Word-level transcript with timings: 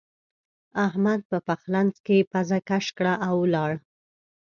احمد 0.87 1.19
په 1.29 1.37
پخلنځ 1.47 1.93
کې 2.05 2.17
پزه 2.31 2.59
کش 2.69 2.85
کړه 2.97 3.13
او 3.27 3.33
ولاړ. 3.43 3.71